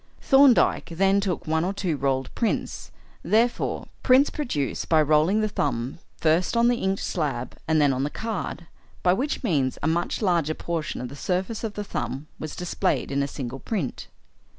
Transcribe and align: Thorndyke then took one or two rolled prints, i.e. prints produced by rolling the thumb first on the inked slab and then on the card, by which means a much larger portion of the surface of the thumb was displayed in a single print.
Thorndyke 0.19 0.89
then 0.93 1.19
took 1.21 1.45
one 1.45 1.63
or 1.63 1.73
two 1.73 1.95
rolled 1.95 2.33
prints, 2.33 2.91
i.e. 3.23 3.83
prints 4.01 4.31
produced 4.31 4.89
by 4.89 4.99
rolling 4.99 5.41
the 5.41 5.47
thumb 5.47 5.99
first 6.17 6.57
on 6.57 6.69
the 6.69 6.77
inked 6.77 7.03
slab 7.03 7.55
and 7.67 7.79
then 7.79 7.93
on 7.93 8.01
the 8.03 8.09
card, 8.09 8.65
by 9.03 9.13
which 9.13 9.43
means 9.43 9.77
a 9.83 9.87
much 9.87 10.23
larger 10.23 10.55
portion 10.55 11.01
of 11.01 11.09
the 11.09 11.15
surface 11.15 11.63
of 11.63 11.75
the 11.75 11.83
thumb 11.83 12.25
was 12.39 12.55
displayed 12.55 13.11
in 13.11 13.21
a 13.21 13.27
single 13.27 13.59
print. 13.59 14.07